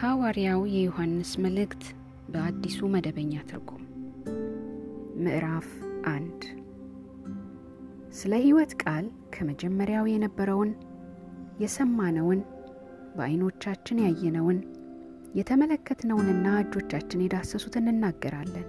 የሐዋርያው 0.00 0.60
የዮሐንስ 0.72 1.30
መልእክት 1.44 1.84
በአዲሱ 2.32 2.88
መደበኛ 2.92 3.32
ትርጉም 3.48 3.80
ምዕራፍ 5.22 5.66
አንድ 6.10 6.42
ስለ 8.18 8.32
ሕይወት 8.44 8.72
ቃል 8.82 9.06
ከመጀመሪያው 9.34 10.06
የነበረውን 10.10 10.70
የሰማነውን 11.60 12.40
በዐይኖቻችን 13.16 14.02
ያየነውን 14.04 14.60
የተመለከትነውንና 15.34 16.46
እጆቻችን 16.62 17.24
የዳሰሱትን 17.24 17.90
እንናገራለን። 17.92 18.68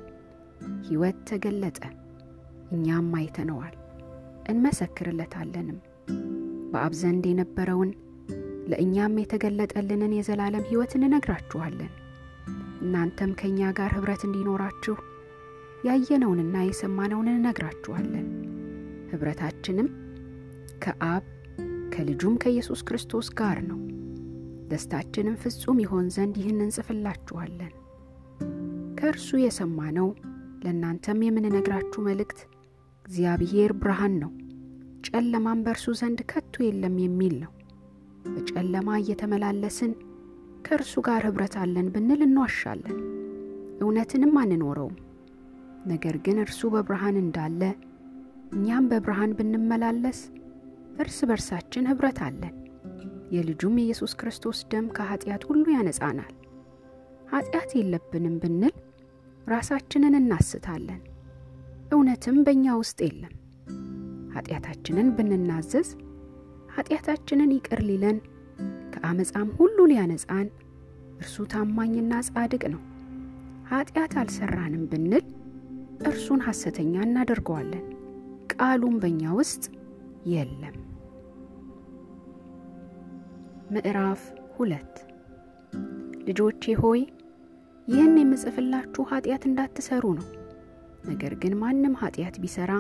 ሕይወት 0.88 1.20
ተገለጠ፣ 1.30 1.80
እኛም 2.72 3.16
አይተነዋል፣ 3.20 3.76
እንመሰክርለታለንም። 4.50 5.80
በአብ 6.72 6.96
ዘንድ 7.00 7.26
የነበረውን 7.30 7.92
ለእኛም 8.72 9.14
የተገለጠልንን 9.22 10.16
የዘላለም 10.16 10.68
ሕይወት 10.70 10.92
እንነግራችኋለን። 10.98 11.92
እናንተም 12.82 13.32
ከእኛ 13.40 13.70
ጋር 13.78 13.92
ኅብረት 13.98 14.22
እንዲኖራችሁ 14.28 14.96
ያየነውንና 15.86 16.56
የሰማነውን 16.66 17.28
እንነግራችኋለን። 17.32 18.28
ኅብረታችንም 19.12 19.88
ከአብ 20.84 21.26
ከልጁም 21.94 22.36
ከኢየሱስ 22.44 22.82
ክርስቶስ 22.88 23.28
ጋር 23.40 23.58
ነው። 23.70 23.80
ደስታችንም 24.70 25.40
ፍጹም 25.44 25.78
ይሆን 25.84 26.08
ዘንድ 26.16 26.36
ይህን 26.42 26.60
እንጽፍላችኋለን። 26.66 27.72
ከእርሱ 29.00 29.30
የሰማነው 29.42 30.08
ለእናንተም 30.64 31.20
የምንነግራችሁ 31.26 32.02
መልእክት 32.08 32.40
እግዚአብሔር 33.06 33.72
ብርሃን 33.82 34.16
ነው፣ 34.24 34.32
ጨለማም 35.08 35.64
በእርሱ 35.66 35.88
ዘንድ 36.00 36.20
ከቶ 36.32 36.56
የለም 36.66 36.98
የሚል 37.04 37.36
ነው። 37.44 37.52
በጨለማ 38.26 38.90
እየተመላለስን 39.00 39.92
ከእርሱ 40.66 40.94
ጋር 41.08 41.24
ኅብረት 41.30 41.56
አለን 41.62 41.88
ብንል 41.94 42.22
እንዋሻለን፣ 42.26 42.98
እውነትንም 43.82 44.34
አንኖረውም። 44.42 44.98
ነገር 45.86 46.16
ግን 46.26 46.38
እርሱ 46.44 46.62
በብርሃን 46.74 47.18
እንዳለ 47.22 47.62
እኛም 48.56 48.88
በብርሃን 48.92 49.32
ብንመላለስ 49.38 50.20
እርስ 51.00 51.20
በርሳችን 51.30 51.88
ኅብረት 51.92 52.20
አለን። 52.28 52.56
የልጁም 53.32 53.76
የኢየሱስ 53.80 54.14
ክርስቶስ 54.20 54.60
ደም 54.72 54.86
ከኀጢአት 54.96 55.44
ሁሉ 55.50 55.66
ያነጻናል። 55.76 56.34
ኀጢአት 57.32 57.72
የለብንም 57.78 58.36
ብንል 58.44 58.76
ራሳችንን 59.48 60.16
እናስታለን፣ 60.20 61.02
እውነትም 61.92 62.38
በእኛ 62.46 62.76
ውስጥ 62.80 63.00
የለም። 63.08 63.34
ኀጢአታችንን 64.34 65.08
ብንናዘዝ 65.18 65.88
ኀጢአታችንን 66.74 67.54
ይቅር 67.56 67.80
ሊለን 67.88 68.18
ከአመፃም 68.94 69.50
ሁሉ 69.58 69.78
ሊያነጻን 69.92 70.48
እርሱ 71.20 71.46
ታማኝና 71.54 72.14
ጻድቅ 72.30 72.64
ነው። 72.74 72.82
ኀጢአት 73.70 74.14
አልሠራንም 74.22 74.84
ብንል 74.92 75.26
እርሱን 76.10 76.42
ሐሰተኛ 76.46 76.94
እናደርገዋለን፣ 77.06 77.86
ቃሉም 78.54 78.96
በእኛ 79.02 79.24
ውስጥ 79.40 79.64
የለም። 80.32 80.78
ምዕራፍ 83.74 84.22
ሁለት 84.56 84.96
ልጆቼ 86.28 86.74
ሆይ 86.82 87.02
ይህን 87.88 88.16
የምጽፍላችሁ 88.20 89.04
ኀጢአት 89.12 89.44
እንዳትሰሩ 89.50 90.06
ነው። 90.20 90.28
ነገር 91.10 91.34
ግን 91.42 91.54
ማንም 91.62 91.94
ኀጢአት 92.02 92.36
ቢሠራ 92.44 92.72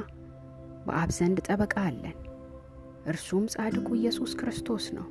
በአብ 0.85 1.11
ዘንድ 1.17 1.37
ጠበቃ 1.47 1.75
አለን 1.85 2.17
እርሱም 3.05 3.43
ጻድቁ 3.53 3.87
ኢየሱስ 3.95 4.31
ክርስቶስ 4.35 4.85
ነው። 4.91 5.07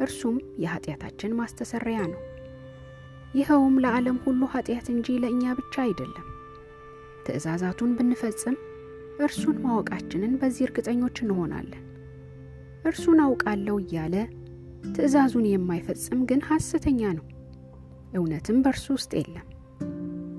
እርሱም 0.00 0.34
የኀጢአታችን 0.58 1.36
ማስተሰሪያ 1.38 1.98
ነው። 2.06 2.22
ይኸውም 3.34 3.76
ለዓለም 3.84 4.18
ሁሉ 4.24 4.42
ኀጢአት 4.52 4.86
እንጂ 4.92 5.16
ለእኛ 5.22 5.54
ብቻ 5.54 5.74
አይደለም። 5.82 6.26
ትእዛዛቱን 7.26 7.90
ብንፈጽም 7.98 8.56
እርሱን 9.20 9.56
ማወቃችንን 9.64 10.32
በዚህ 10.40 10.64
እርግጠኞች 10.66 11.16
እንሆናለን። 11.24 11.82
እርሱን 12.86 13.20
አውቃለሁ 13.24 13.76
እያለ 13.82 14.16
ትእዛዙን 14.96 15.46
የማይፈጽም 15.48 16.20
ግን 16.28 16.40
ሐሰተኛ 16.48 17.00
ነው፣ 17.18 17.24
እውነትም 18.14 18.58
በእርሱ 18.64 18.86
ውስጥ 18.96 19.12
የለም። 19.20 19.46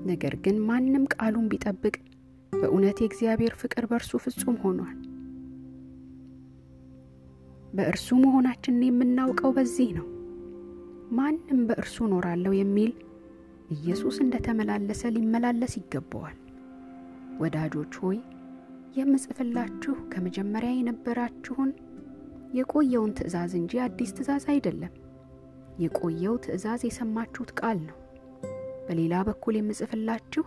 ነገር 0.06 0.34
ግን 0.44 0.56
ማንም 0.66 1.04
ቃሉን 1.14 1.48
ቢጠብቅ 1.48 1.94
በእውነት 2.52 2.98
የእግዚአብሔር 3.00 3.54
ፍቅር 3.54 3.84
በእርሱ 3.86 4.12
ፍጹም 4.24 4.56
ሆኗል። 4.62 4.96
በእርሱ 7.72 8.08
መሆናችንን 8.22 8.86
የምናውቀው 8.86 9.50
በዚህ 9.56 9.90
ነው። 9.98 10.06
ማንም 11.18 11.60
በእርሱ 11.68 11.96
እኖራለሁ 12.06 12.52
የሚል 12.56 12.92
ኢየሱስ 13.76 14.16
እንደ 14.24 14.36
ተመላለሰ 14.46 15.10
ሊመላለስ 15.16 15.72
ይገባዋል። 15.78 16.36
ወዳጆች 17.40 17.94
ሆይ 18.02 18.18
የምጽፍላችሁ 18.96 19.94
ከመጀመሪያ 20.12 20.70
የነበራችሁን 20.74 21.70
የቆየውን 22.58 23.12
ትእዛዝ 23.18 23.52
እንጂ 23.58 23.72
አዲስ 23.84 24.10
ትእዛዝ 24.16 24.44
አይደለም። 24.52 24.92
የቆየው 25.78 26.36
ትእዛዝ 26.44 26.82
የሰማችሁት 26.86 27.50
ቃል 27.60 27.78
ነው። 27.88 27.96
በሌላ 28.86 29.14
በኩል 29.28 29.54
የምጽፍላችሁ 29.58 30.44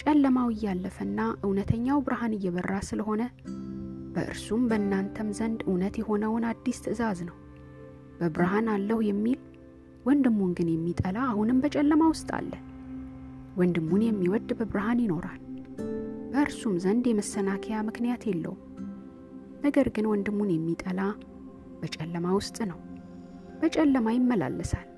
ጨለማው 0.00 0.48
እያለፈና 0.54 1.18
እውነተኛው 1.44 1.98
ብርሃን 2.06 2.32
እየበራ 2.36 2.74
ስለሆነ 2.88 3.22
በእርሱም 4.14 4.62
በእናንተም 4.70 5.28
ዘንድ 5.38 5.60
እውነት 5.66 5.94
የሆነውን 6.00 6.44
አዲስ 6.50 6.78
ትእዛዝ 6.84 7.18
ነው። 7.28 7.36
በብርሃን 8.18 8.66
አለሁ 8.74 8.98
የሚል 9.06 9.40
ወንድሙን 10.04 10.50
ግን 10.58 10.68
የሚጠላ 10.72 11.18
አሁንም 11.30 11.60
በጨለማ 11.62 12.02
ውስጥ 12.12 12.28
አለ። 12.38 12.52
ወንድሙን 13.56 14.02
የሚወድ 14.04 14.48
በብርሃን 14.58 15.00
ይኖራል፣ 15.04 15.40
በእርሱም 16.32 16.74
ዘንድ 16.84 17.04
የመሰናከያ 17.08 17.76
ምክንያት 17.88 18.22
የለውም። 18.28 18.60
ነገር 19.64 19.88
ግን 19.96 20.08
ወንድሙን 20.10 20.50
የሚጠላ 20.54 21.00
በጨለማ 21.80 22.26
ውስጥ 22.38 22.58
ነው፣ 22.70 22.78
በጨለማ 23.60 24.08
ይመላለሳል፣ 24.16 24.88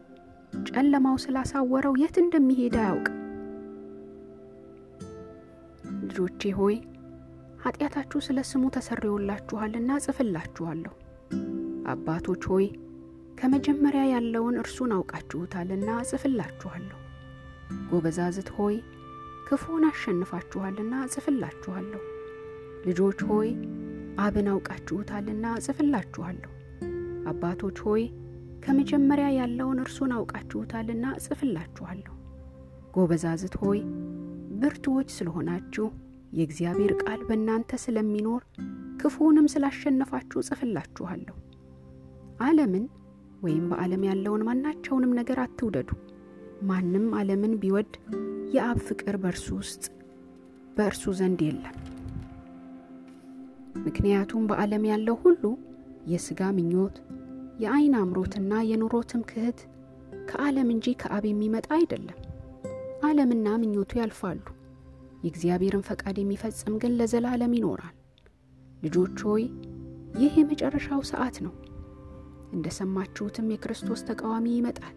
ጨለማው 0.68 1.16
ስላሳወረው 1.22 1.94
የት 2.02 2.16
እንደሚሄድ 2.22 2.76
አያውቅም። 2.82 3.16
ልጆቼ 6.02 6.50
ሆይ 6.58 6.76
ኃጢአታችሁ 7.66 8.18
ስለ 8.24 8.38
ስሙ 8.48 8.64
ተሰርዮላችኋልና 8.74 9.92
ጽፍላችኋለሁ። 10.04 10.92
አባቶች 11.92 12.42
ሆይ 12.50 12.66
ከመጀመሪያ 13.38 14.02
ያለውን 14.10 14.56
እርሱን 14.60 14.92
አውቃችሁታልና 14.96 15.88
ጽፍላችኋለሁ። 16.10 16.98
ጎበዛዝት 17.90 18.50
ሆይ 18.56 18.76
ክፉን 19.48 19.84
አሸንፋችኋልና 19.88 20.94
ጽፍላችኋለሁ። 21.14 22.02
ልጆች 22.86 23.20
ሆይ 23.30 23.50
አብን 24.18 24.48
አውቃችሁታልና 24.54 25.46
ጽፍላችኋለሁ። 25.66 26.52
አባቶች 27.28 27.78
ሆይ 27.86 28.02
ከመጀመሪያ 28.66 29.28
ያለውን 29.40 29.80
እርሱን 29.84 30.12
አውቃችሁታልና 30.16 31.06
ጽፍላችኋለሁ። 31.24 32.14
ጎበዛዝት 32.94 33.54
ሆይ 33.62 33.80
ብርቱዎች 34.60 35.08
ስለሆናችሁ 35.16 35.86
የእግዚአብሔር 36.36 36.92
ቃል 37.02 37.20
በእናንተ 37.28 37.78
ስለሚኖር 37.82 38.42
ክፉውንም 39.00 39.46
ስላሸነፋችሁ 39.52 40.40
ጽፍላችኋለሁ። 40.48 41.34
ዓለምን 42.40 42.84
ወይም 43.42 43.64
በዓለም 43.70 44.02
ያለውን 44.08 44.44
ማናቸውንም 44.48 45.12
ነገር 45.18 45.38
አትውደዱ። 45.42 45.90
ማንም 46.62 47.06
ዓለምን 47.18 47.54
ቢወድ 47.62 47.92
የአብ 48.54 48.78
ፍቅር 48.88 49.16
በእርሱ 49.22 49.46
ውስጥ 49.60 49.84
በእርሱ 50.76 51.12
ዘንድ 51.18 51.40
የለም። 51.46 51.76
ምክንያቱም 53.86 54.44
በዓለም 54.50 54.84
ያለው 54.90 55.16
ሁሉ 55.24 55.42
የሥጋ 56.12 56.50
ምኞት፣ 56.56 56.96
የዐይን 57.62 57.94
አምሮትና 58.00 58.52
የኑሮ 58.70 58.96
ትምክህት 59.12 59.60
ከዓለም 60.28 60.68
እንጂ 60.74 60.94
ከአብ 61.02 61.24
የሚመጣ 61.28 61.68
አይደለም። 61.78 62.18
ዓለምና 63.06 63.48
ምኞቱ 63.62 63.92
ያልፋሉ 64.00 64.44
የእግዚአብሔርን 65.26 65.86
ፈቃድ 65.86 66.16
የሚፈጽም 66.20 66.74
ግን 66.82 66.92
ለዘላለም 66.98 67.54
ይኖራል። 67.56 67.94
ልጆች 68.82 69.16
ሆይ 69.26 69.44
ይህ 70.18 70.34
የመጨረሻው 70.38 71.00
ሰዓት 71.10 71.36
ነው። 71.46 71.54
እንደ 72.52 72.66
ሰማችሁትም 72.76 73.50
የክርስቶስ 73.52 74.00
ተቃዋሚ 74.08 74.46
ይመጣል። 74.54 74.94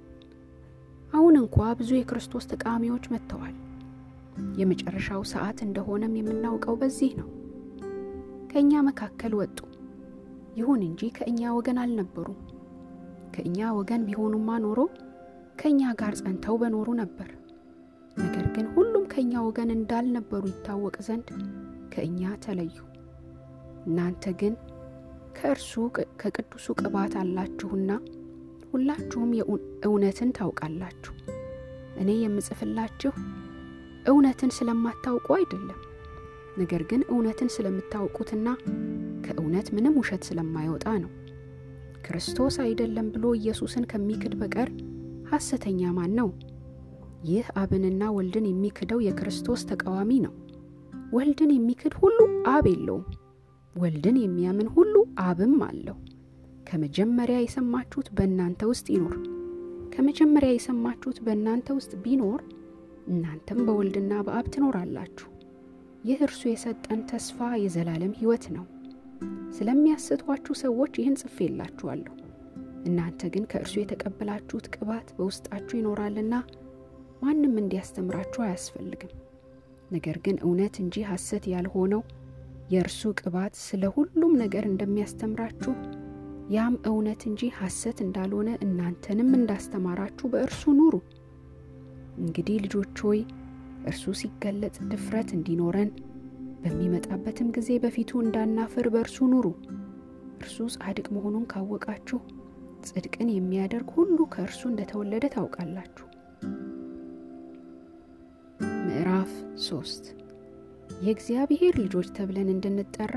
አሁን 1.14 1.36
እንኳ 1.42 1.58
ብዙ 1.80 1.92
የክርስቶስ 1.98 2.46
ተቃዋሚዎች 2.52 3.06
መጥተዋል። 3.14 3.56
የመጨረሻው 4.60 5.24
ሰዓት 5.32 5.60
እንደሆነም 5.66 6.14
የምናውቀው 6.20 6.76
በዚህ 6.82 7.12
ነው። 7.20 7.30
ከእኛ 8.52 8.82
መካከል 8.88 9.34
ወጡ፣ 9.40 9.58
ይሁን 10.60 10.82
እንጂ 10.88 11.02
ከእኛ 11.18 11.42
ወገን 11.58 11.80
አልነበሩም። 11.84 12.40
ከእኛ 13.36 13.60
ወገን 13.78 14.06
ቢሆኑማ 14.08 14.52
ኖሮ 14.64 14.80
ከእኛ 15.60 15.92
ጋር 16.00 16.14
ጸንተው 16.20 16.56
በኖሩ 16.62 16.90
ነበር። 17.02 17.30
ነገር 18.20 18.46
ግን 18.56 18.66
ሁሉም 18.76 19.04
ከእኛ 19.14 19.34
ወገን 19.46 19.70
እንዳልነበሩ 19.76 20.44
ይታወቅ 20.52 20.96
ዘንድ 21.08 21.28
ከእኛ 21.94 22.32
ተለዩ። 22.44 22.76
እናንተ 23.86 24.32
ግን 24.42 24.54
ከእርሱ 25.36 25.74
ከቅዱሱ 26.22 26.68
ቅባት 26.82 27.14
አላችሁና 27.22 27.92
ሁላችሁም 28.72 29.30
እውነትን 29.88 30.32
ታውቃላችሁ። 30.38 31.14
እኔ 32.02 32.10
የምጽፍላችሁ 32.22 33.14
እውነትን 34.10 34.52
ስለማታውቁ 34.58 35.28
አይደለም፣ 35.38 35.80
ነገር 36.58 36.82
ግን 36.90 37.02
እውነትን 37.12 37.50
ስለምታውቁትና 37.56 38.48
ከእውነት 39.26 39.68
ምንም 39.76 39.98
ውሸት 40.00 40.24
ስለማይወጣ 40.30 40.86
ነው። 41.04 41.12
ክርስቶስ 42.06 42.56
አይደለም 42.66 43.08
ብሎ 43.16 43.26
ኢየሱስን 43.40 43.84
ከሚክድ 43.92 44.34
በቀር 44.42 44.70
ሐሰተኛ 45.32 45.92
ማን 45.98 46.14
ነው? 46.20 46.30
ይህ 47.24 47.48
አብንና 47.62 48.04
ወልድን 48.16 48.46
የሚክደው 48.50 49.00
የክርስቶስ 49.06 49.62
ተቃዋሚ 49.70 50.12
ነው። 50.26 50.34
ወልድን 51.14 51.52
የሚክድ 51.54 51.94
ሁሉ 52.02 52.18
አብ 52.52 52.66
የለውም። 52.72 53.06
ወልድን 53.76 54.18
የሚያምን 54.20 54.68
ሁሉ 54.76 54.96
አብም 55.24 55.58
አለው። 55.68 55.98
ከመጀመሪያ 56.70 57.38
የሰማችሁት 57.42 58.08
በእናንተ 58.18 58.62
ውስጥ 58.72 58.88
ይኖር። 58.96 59.18
ከመጀመሪያ 59.94 60.50
የሰማችሁት 60.54 61.18
በእናንተ 61.26 61.68
ውስጥ 61.78 61.94
ቢኖር 62.04 62.42
እናንተም 63.08 63.60
በወልድና 63.68 64.14
በአብ 64.26 64.48
ትኖራላችሁ። 64.54 65.28
ይህ 66.04 66.20
እርሱ 66.26 66.42
የሰጠን 66.50 67.02
ተስፋ 67.10 67.50
የዘላለም 67.64 68.14
ሕይወት 68.20 68.46
ነው። 68.56 68.66
ስለሚያስቷችሁ 69.58 70.54
ሰዎች 70.62 70.94
ይህን 71.00 71.20
ጽፌላችኋለሁ። 71.22 72.14
እናንተ 72.86 73.22
ግን 73.34 73.46
ከእርሱ 73.52 73.76
የተቀበላችሁት 73.80 74.68
ቅባት 74.76 75.08
በውስጣችሁ 75.18 75.76
ይኖራልና 75.80 76.36
ማንም 77.22 77.54
እንዲያስተምራችሁ 77.62 78.42
አያስፈልግም። 78.46 79.14
ነገር 79.92 80.18
ግን 80.26 80.38
እውነት 80.46 80.76
እንጂ 80.84 80.96
ሐሰት 81.10 81.46
ያልሆነው 81.54 82.02
የእርሱ 82.72 83.12
ቅባት 83.20 83.54
ስለ 83.62 83.84
ሁሉም 83.96 84.34
ነገር 84.42 84.64
እንደሚያስተምራችሁ 84.70 85.74
ያም 86.50 86.76
እውነት 86.90 87.22
እንጂ 87.30 87.50
ሐሰት 87.58 87.98
እንዳልሆነ 88.06 88.50
እናንተንም 88.66 89.30
እንዳስተማራችሁ 89.38 90.28
በእርሱ 90.34 90.72
ኑሩ። 90.80 90.96
እንግዲህ 92.22 92.58
ልጆች 92.64 93.02
ሆይ 93.06 93.20
እርሱ 93.90 94.14
ሲገለጥ 94.22 94.76
ድፍረት 94.92 95.30
እንዲኖረን 95.38 95.92
በሚመጣበትም 96.64 97.50
ጊዜ 97.58 97.70
በፊቱ 97.84 98.12
እንዳናፍር 98.24 98.88
በእርሱ 98.94 99.28
ኑሩ። 99.34 99.46
እርሱ 100.40 100.58
ጻድቅ 100.76 101.08
መሆኑን 101.16 101.46
ካወቃችሁ 101.52 102.20
ጽድቅን 102.88 103.30
የሚያደርግ 103.34 103.90
ሁሉ 103.98 104.18
ከእርሱ 104.34 104.62
እንደተወለደ 104.70 105.26
ታውቃላችሁ። 105.34 106.06
ምዕራፍ 109.30 109.38
ሶስት 109.64 110.04
የእግዚአብሔር 111.02 111.74
ልጆች 111.82 112.08
ተብለን 112.18 112.48
እንድንጠራ 112.54 113.16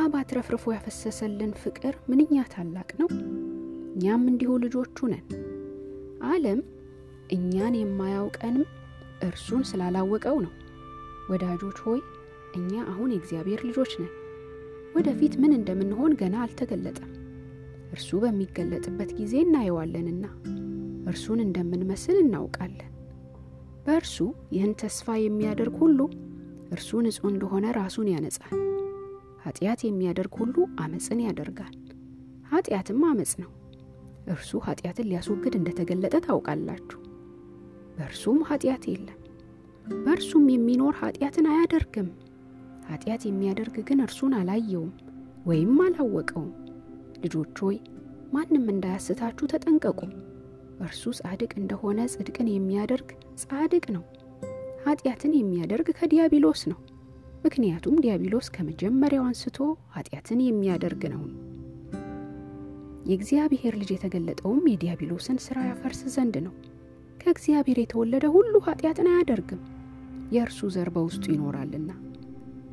አብ 0.00 0.12
አትረፍርፎ 0.18 0.64
ያፈሰሰልን 0.74 1.52
ፍቅር 1.62 1.94
ምንኛ 2.10 2.42
ታላቅ 2.52 2.88
ነው! 3.00 3.08
እኛም 3.92 4.22
እንዲሁ 4.32 4.50
ልጆቹ 4.64 5.08
ነን። 5.12 5.24
ዓለም 6.30 6.60
እኛን 7.36 7.76
የማያውቀንም 7.78 8.64
እርሱን 9.28 9.62
ስላላወቀው 9.70 10.36
ነው። 10.44 10.52
ወዳጆች 11.30 11.80
ሆይ 11.86 12.00
እኛ 12.58 12.72
አሁን 12.92 13.12
የእግዚአብሔር 13.12 13.62
ልጆች 13.68 13.94
ነን። 14.02 14.12
ወደፊት 14.94 15.34
ምን 15.42 15.56
እንደምንሆን 15.58 16.14
ገና 16.22 16.36
አልተገለጠም። 16.44 17.10
እርሱ 17.92 18.20
በሚገለጥበት 18.24 19.12
ጊዜ 19.20 19.34
እናየዋለንና 19.46 20.24
እርሱን 21.08 21.40
እንደምንመስል 21.40 22.18
እናውቃለን። 22.22 22.92
በእርሱ 23.88 24.16
ይህን 24.54 24.72
ተስፋ 24.80 25.14
የሚያደርግ 25.18 25.74
ሁሉ 25.82 26.00
እርሱ 26.72 26.90
ንጹሕ 27.04 27.22
እንደሆነ 27.30 27.66
ራሱን 27.76 28.08
ያነጻል። 28.12 28.56
ኃጢአት 29.44 29.80
የሚያደርግ 29.84 30.32
ሁሉ 30.40 30.54
አመፅን 30.82 31.20
ያደርጋል፣ 31.24 31.74
ኃጢአትም 32.50 33.00
አመፅ 33.08 33.32
ነው። 33.42 33.50
እርሱ 34.28 34.60
ኃጢአትን 34.66 35.08
ሊያስወግድ 35.10 35.54
እንደተገለጠ 35.58 36.14
ታውቃላችሁ። 36.26 37.00
በእርሱም 37.94 38.38
ኃጢአት 38.48 38.84
የለም። 38.90 39.18
በእርሱም 39.86 40.46
የሚኖር 40.52 40.94
ኃጢአትን 41.00 41.48
አያደርግም። 41.52 42.10
ኃጢአት 42.90 43.24
የሚያደርግ 43.26 43.76
ግን 43.88 44.04
እርሱን 44.06 44.34
አላየውም 44.38 44.92
ወይም 45.46 45.76
አላወቀውም። 45.86 46.52
ልጆች 47.24 47.58
ሆይ 47.64 47.78
ማንም 48.32 48.66
እንዳያስታችሁ 48.72 49.46
ተጠንቀቁ። 49.52 50.00
እርሱ 50.80 51.12
ጻድቅ 51.18 51.52
እንደሆነ 51.60 52.00
ጽድቅን 52.12 52.48
የሚያደርግ 52.52 53.08
ጻድቅ 53.42 53.84
ነው። 53.96 54.04
ኃጢአትን 54.84 55.32
የሚያደርግ 55.38 55.88
ከዲያብሎስ 55.98 56.62
ነው። 56.72 56.78
ምክንያቱም 57.44 57.96
ዲያብሎስ 58.04 58.46
ከመጀመሪያው 58.54 59.26
አንስቶ 59.28 59.58
ኃጢአትን 59.94 60.40
የሚያደርግ 60.44 61.02
ነው። 61.14 61.22
የእግዚአብሔር 63.06 63.74
ልጅ 63.80 63.90
የተገለጠውም 63.92 64.64
የዲያብሎስን 64.70 65.38
ሥራ 65.44 65.58
ያፈርስ 65.68 66.00
ዘንድ 66.14 66.36
ነው። 66.46 66.54
ከእግዚአብሔር 67.20 67.78
የተወለደ 67.80 68.26
ሁሉ 68.34 68.54
ኃጢአትን 68.66 69.08
አያደርግም፣ 69.12 69.62
የእርሱ 70.32 70.68
ዘር 70.74 70.88
በውስጡ 70.94 71.24
ይኖራልና። 71.34 71.90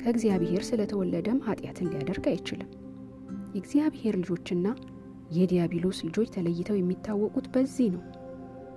ከእግዚአብሔር 0.00 0.62
ስለተወለደም 0.66 1.38
ኃጢአትን 1.46 1.88
ሊያደርግ 1.92 2.26
አይችልም። 2.32 2.68
የእግዚአብሔር 3.54 4.14
ልጆችና 4.20 4.66
የዲያብሎስ 5.36 5.98
ልጆች 6.06 6.28
ተለይተው 6.34 6.76
የሚታወቁት 6.78 7.46
በዚህ 7.54 7.88
ነው። 7.94 8.02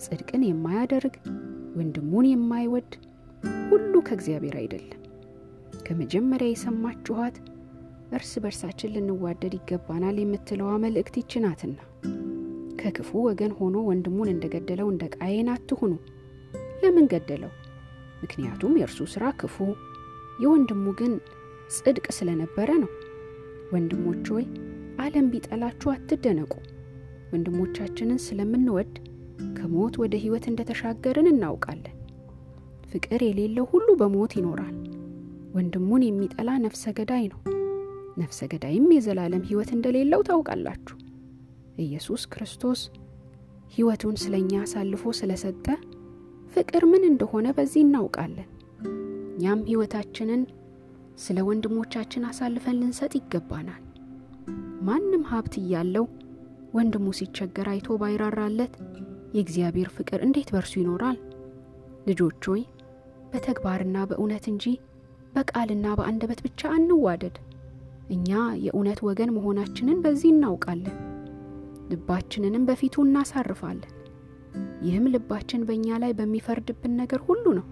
ጽድቅን 0.04 0.44
የማያደርግ 0.48 1.16
ወንድሙን 1.78 2.28
የማይወድ 2.30 2.92
ሁሉ 3.72 3.94
ከእግዚአብሔር 4.08 4.56
አይደለም። 4.62 4.96
ከመጀመሪያ 5.86 6.48
የሰማችኋት 6.50 7.36
እርስ 8.12 8.32
በርሳችን 8.44 8.94
ልንዋደድ 8.96 9.54
ይገባናል 9.58 10.18
የምትለዋ 10.20 10.72
መልእክት 10.84 11.16
ይች 11.20 11.34
ናትና 11.44 11.78
ከክፉ 12.82 13.10
ወገን 13.28 13.54
ሆኖ 13.58 13.78
ወንድሙን 13.90 14.32
እንደገደለው 14.34 14.88
እንደ 14.92 15.06
ቃየን 15.16 15.50
አትሁኑ። 15.54 15.94
ለምን 16.82 17.06
ገደለው? 17.14 17.52
ምክንያቱም 18.22 18.74
የእርሱ 18.80 19.00
ሥራ 19.14 19.26
ክፉ፣ 19.40 19.56
የወንድሙ 20.44 20.86
ግን 21.00 21.14
ጽድቅ 21.76 22.06
ስለነበረ 22.18 22.70
ነው። 22.84 22.92
ወንድሞች 23.74 24.26
ሆይ 24.34 24.46
ዓለም 25.00 25.28
ቢጠላችሁ 25.34 25.90
አትደነቁ። 25.94 26.54
ወንድሞቻችንን 27.32 28.20
ስለምንወድ 28.26 28.94
ከሞት 29.58 29.96
ወደ 30.02 30.14
ሕይወት 30.24 30.46
እንደተሻገርን 30.52 31.28
እናውቃለን። 31.32 31.96
ፍቅር 32.92 33.22
የሌለው 33.26 33.66
ሁሉ 33.72 33.88
በሞት 34.00 34.34
ይኖራል። 34.38 34.76
ወንድሙን 35.56 36.04
የሚጠላ 36.08 36.50
ነፍሰ 36.66 36.92
ገዳይ 37.00 37.24
ነው፣ 37.34 37.40
ነፍሰ 38.18 38.40
ገዳይም 38.52 38.88
የዘላለም 38.96 39.44
ሕይወት 39.50 39.70
እንደሌለው 39.76 40.22
ታውቃላችሁ። 40.30 40.96
ኢየሱስ 41.84 42.24
ክርስቶስ 42.32 42.80
ሕይወቱን 43.74 44.16
ስለ 44.22 44.36
እኛ 44.42 44.54
አሳልፎ 44.64 45.12
ስለሰጠ 45.20 45.66
ፍቅር 46.54 46.84
ምን 46.92 47.04
እንደሆነ 47.10 47.48
በዚህ 47.58 47.82
እናውቃለን። 47.86 48.50
እኛም 49.34 49.62
ሕይወታችንን 49.70 50.42
ስለ 51.18 51.40
ወንድሞቻችን 51.48 52.26
አሳልፈን 52.30 52.80
ልንሰጥ 52.82 53.14
ይገባናል። 53.20 53.84
ማንም 54.88 55.24
ሀብት 55.30 55.54
እያለው 55.62 56.06
ወንድሙ 56.74 57.08
ሲቸገር 57.18 57.68
አይቶ 57.72 57.98
ባይራራለት 58.02 58.74
የእግዚአብሔር 59.34 59.90
ፍቅር 59.96 60.20
እንዴት 60.26 60.50
በርሱ 60.56 60.74
ይኖራል? 60.80 61.18
ልጆች 62.10 62.44
ሆይ 62.52 62.62
በተግባርና 63.32 63.98
በእውነት 64.10 64.46
እንጂ 64.52 64.66
በቃልና 65.36 65.88
በአንደበት 65.98 66.40
ብቻ 66.46 66.62
አንዋደድ። 66.78 67.36
እኛ 68.10 68.30
የእውነት 68.64 69.00
ወገን 69.08 69.34
መሆናችንን 69.36 70.00
በዚህ 70.06 70.30
እናውቃለን፣ 70.34 70.96
ልባችንንም 71.92 72.66
በፊቱ 72.70 72.96
እናሳርፋለን። 73.06 73.94
ይህም 74.82 75.06
ልባችን 75.14 75.66
በእኛ 75.68 75.98
ላይ 76.04 76.12
በሚፈርድብን 76.18 76.94
ነገር 77.02 77.22
ሁሉ 77.28 77.46
ነው። 77.60 77.66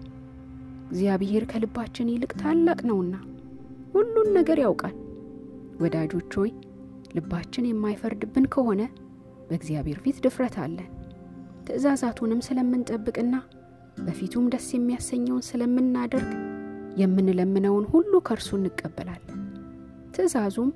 እግዚአብሔር 0.88 1.44
ከልባችን 1.50 2.12
ይልቅ 2.12 2.32
ታላቅ 2.42 2.80
ነውና 2.90 3.14
ሁሉን 3.94 4.28
ነገር 4.38 4.58
ያውቃል። 4.64 4.96
ወዳጆች 5.80 6.32
ሆይ 6.38 6.50
ልባችን 7.16 7.68
የማይፈርድብን 7.68 8.46
ከሆነ 8.54 8.82
በእግዚአብሔር 9.48 9.98
ፊት 10.04 10.16
ድፍረት 10.24 10.56
አለን። 10.64 10.88
ትእዛዛቱንም 11.66 12.40
ስለምንጠብቅና 12.46 13.34
በፊቱም 13.98 14.44
ደስ 14.52 14.66
የሚያሰኘውን 14.74 15.46
ስለምናደርግ 15.48 16.30
የምንለምነውን 17.00 17.86
ሁሉ 17.92 18.12
ከእርሱ 18.26 18.50
እንቀበላለን። 18.58 19.40
ትእዛዙም 20.14 20.70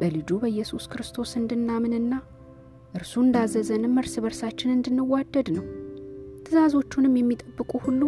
በልጁ 0.00 0.30
በኢየሱስ 0.40 0.84
ክርስቶስ 0.92 1.30
እንድናምንና 1.40 2.14
እርሱ 2.94 3.14
እንዳዘዘንም 3.24 3.94
እርስ 4.02 4.14
በርሳችን 4.24 4.74
እንድንዋደድ 4.74 5.48
ነው። 5.56 5.64
ትእዛዞቹንም 6.44 7.14
የሚጠብቁ 7.18 7.72
ሁሉ 7.86 8.02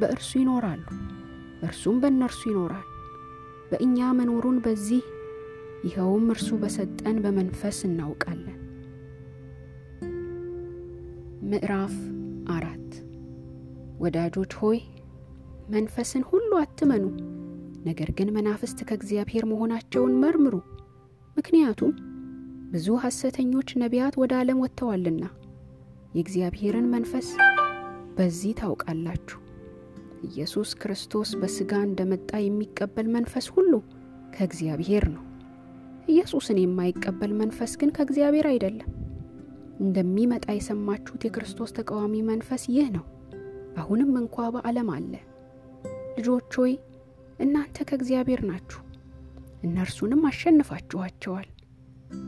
በእርሱ 0.00 0.30
ይኖራሉ፣ 0.40 0.84
እርሱም 1.62 1.96
በእነርሱ 2.02 2.40
ይኖራል። 2.50 2.86
በእኛ 3.70 4.08
መኖሩን 4.18 4.58
በዚህ 4.64 5.02
ይኸውም 5.84 6.26
እርሱ 6.32 6.48
በሰጠን 6.60 7.16
በመንፈስ 7.24 7.78
እናውቃለን። 7.88 8.58
ምዕራፍ 11.44 11.94
አራት 12.54 12.90
ወዳጆች 14.00 14.52
ሆይ 14.60 14.78
መንፈስን 15.68 16.22
ሁሉ 16.30 16.50
አትመኑ፣ 16.62 17.04
ነገር 17.84 18.10
ግን 18.18 18.32
መናፍስት 18.36 18.78
ከእግዚአብሔር 18.88 19.44
መሆናቸውን 19.50 20.14
መርምሩ። 20.22 20.54
ምክንያቱም 21.36 21.92
ብዙ 22.72 22.96
ሐሰተኞች 23.02 23.70
ነቢያት 23.82 24.14
ወደ 24.22 24.34
ዓለም 24.40 24.62
ወጥተዋልና 24.64 25.24
የእግዚአብሔርን 26.14 26.88
መንፈስ 26.94 27.28
በዚህ 28.16 28.52
ታውቃላችሁ። 28.60 29.38
ኢየሱስ 30.28 30.72
ክርስቶስ 30.80 31.30
በሥጋ 31.40 31.74
እንደመጣ 31.86 32.30
የሚቀበል 32.42 33.08
መንፈስ 33.16 33.48
ሁሉ 33.54 33.72
ከእግዚአብሔር 34.36 35.06
ነው። 35.14 35.24
ኢየሱስን 36.08 36.58
የማይቀበል 36.60 37.32
መንፈስ 37.38 37.72
ግን 37.80 37.90
ከእግዚአብሔር 37.96 38.46
አይደለም። 38.50 38.90
እንደሚመጣ 39.80 40.46
የሰማችሁት 40.52 41.22
የክርስቶስ 41.26 41.70
ተቃዋሚ 41.78 42.14
መንፈስ 42.28 42.62
ይህ 42.70 42.88
ነው፣ 42.96 43.04
አሁንም 43.76 44.10
እንኳ 44.20 44.46
በዓለም 44.54 44.88
አለ። 44.96 45.12
ልጆች 46.16 46.52
ሆይ 46.60 46.72
እናንተ 47.38 47.76
ከእግዚአብሔር 47.88 48.40
ናችሁ፣ 48.50 48.80
እነርሱንም 49.62 50.22
አሸንፋችኋቸዋል። 50.28 51.48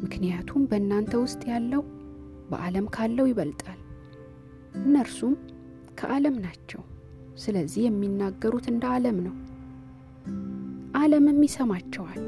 ምክንያቱም 0.02 0.62
በእናንተ 0.70 1.12
ውስጥ 1.22 1.42
ያለው 1.50 1.82
በዓለም 2.50 2.86
ካለው 2.94 3.28
ይበልጣል። 3.30 3.80
እነርሱም 4.80 5.34
ከዓለም 6.00 6.36
ናቸው፣ 6.44 6.82
ስለዚህ 7.36 7.82
የሚናገሩት 7.84 8.66
እንደ 8.72 8.84
ዓለም 8.94 9.18
ነው፣ 9.26 9.34
ዓለምም 10.96 11.40
ይሰማቸዋል። 11.46 12.20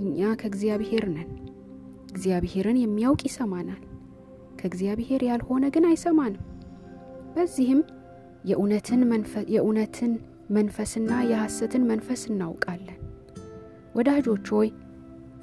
እኛ 0.00 0.20
ከእግዚአብሔር 0.40 1.04
ነን፣ 1.14 1.28
እግዚአብሔርን 2.10 2.78
የሚያውቅ 2.80 3.20
ይሰማናል፣ 3.28 3.82
ከእግዚአብሔር 4.60 5.22
ያልሆነ 5.28 5.64
ግን 5.74 5.84
አይሰማንም። 5.88 6.44
በዚህም 7.34 7.80
የእውነትን 9.50 10.12
መንፈስና 10.56 11.10
የሐሰትን 11.30 11.82
መንፈስ 11.90 12.22
እናውቃለን። 12.30 12.98
ወዳጆች 13.96 14.46
ሆይ 14.54 14.68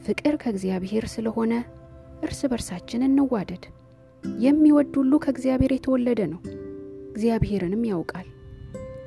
ፍቅር 0.05 0.36
ከእግዚአብሔር 0.41 1.05
ስለሆነ 1.13 1.53
እርስ 2.24 2.41
በርሳችን 2.51 3.05
እንዋደድ። 3.07 3.63
የሚወድ 4.43 4.93
ሁሉ 5.00 5.13
ከእግዚአብሔር 5.24 5.72
የተወለደ 5.75 6.22
ነው፣ 6.33 6.41
እግዚአብሔርንም 7.10 7.83
ያውቃል። 7.89 8.27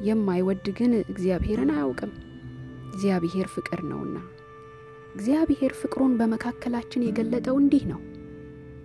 የማይወድ 0.06 0.66
ግን 0.78 0.92
እግዚአብሔርን 1.06 1.70
አያውቅም፣ 1.74 2.12
እግዚአብሔር 2.88 3.46
ፍቅር 3.54 3.80
ነውና። 3.90 4.16
እግዚአብሔር 5.16 5.72
ፍቅሩን 5.78 6.12
በመካከላችን 6.18 7.04
የገለጠው 7.04 7.56
እንዲህ 7.60 7.84
ነው፣ 7.90 8.00